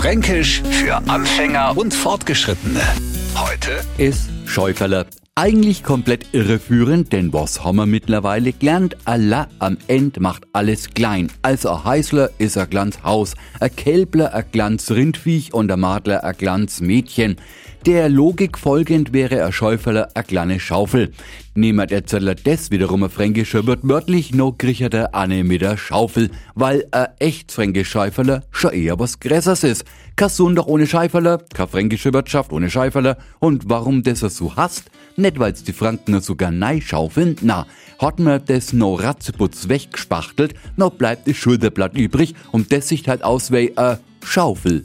Fränkisch 0.00 0.62
für 0.62 0.96
Anfänger 1.10 1.76
und 1.76 1.92
Fortgeschrittene. 1.92 2.80
Heute 3.34 3.82
ist 3.98 4.30
Schäuferle. 4.46 5.04
Eigentlich 5.34 5.84
komplett 5.84 6.28
irreführend, 6.32 7.12
denn 7.12 7.34
was 7.34 7.64
haben 7.64 7.76
wir 7.76 7.84
mittlerweile 7.84 8.54
gelernt? 8.54 8.96
Allah 9.04 9.48
am 9.58 9.76
End 9.88 10.18
macht 10.18 10.44
alles 10.54 10.94
klein. 10.94 11.30
Also 11.42 11.68
ein 11.68 11.84
Heißler 11.84 12.30
ist 12.38 12.56
ein 12.56 12.70
Glanz 12.70 13.02
Haus, 13.02 13.34
ein 13.60 13.76
Kälbler 13.76 14.32
ein 14.32 14.46
Glanz 14.50 14.90
Rindviech 14.90 15.52
und 15.52 15.70
ein 15.70 15.80
Madler 15.80 16.24
ein 16.24 16.34
Glanz 16.34 16.80
Mädchen. 16.80 17.36
Der 17.86 18.10
Logik 18.10 18.58
folgend 18.58 19.14
wäre 19.14 19.42
ein 19.42 19.52
Schäuferler 19.54 20.08
eine 20.12 20.24
kleine 20.24 20.60
Schaufel. 20.60 21.12
Nehmen 21.54 21.88
der 21.88 22.04
Zeller 22.04 22.34
des 22.34 22.70
wiederum 22.70 23.04
ein 23.04 23.08
Fränkischer 23.08 23.66
wird 23.66 23.80
wörtlich 23.88 24.34
no 24.34 24.52
kriechert 24.52 24.92
der 24.92 25.14
Anne 25.14 25.44
mit 25.44 25.62
der 25.62 25.78
Schaufel, 25.78 26.30
weil 26.54 26.84
ein 26.90 27.08
echt 27.20 27.50
fränkisch 27.50 27.88
Schäuferler 27.88 28.42
schon 28.50 28.74
eher 28.74 28.98
was 28.98 29.18
Grässers 29.18 29.64
ist. 29.64 29.86
Kein 30.14 30.54
doch 30.54 30.66
ohne 30.66 30.86
Schäuferler, 30.86 31.38
keine 31.54 31.68
fränkische 31.68 32.12
Wirtschaft 32.12 32.52
ohne 32.52 32.68
Schäuferler. 32.68 33.16
Und 33.38 33.70
warum 33.70 34.02
das 34.02 34.20
so 34.20 34.54
hasst? 34.56 34.90
Nicht 35.16 35.38
weil's 35.38 35.64
die 35.64 35.72
Franken 35.72 36.20
sogar 36.20 36.50
nei 36.50 36.82
schaufeln, 36.82 37.36
na, 37.40 37.66
hat 37.98 38.18
man 38.18 38.44
das 38.44 38.74
no 38.74 38.94
ratzeputz 38.94 39.70
weggespachtelt, 39.70 40.52
noch 40.76 40.90
bleibt 40.90 41.26
das 41.26 41.36
Schulterblatt 41.36 41.96
übrig 41.96 42.34
und 42.52 42.72
das 42.72 42.88
sieht 42.88 43.08
halt 43.08 43.24
aus 43.24 43.50
wie 43.50 43.72
a 43.78 43.98
Schaufel. 44.22 44.84